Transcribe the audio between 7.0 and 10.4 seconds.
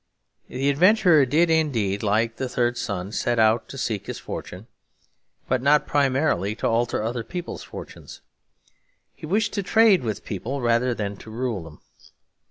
other people's fortunes; he wished to trade with